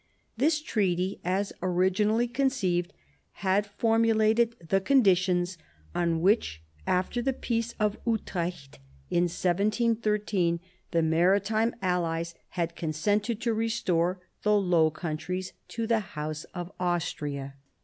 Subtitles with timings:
[0.35, 2.91] This treaty, as originally conceived,
[3.45, 5.59] had formulated the conditions
[5.93, 8.79] on which after the Peace of Utrecht
[9.09, 10.59] (1713)
[10.89, 17.53] the maritime allies had consented to restore the Low Countries to the House of Austria.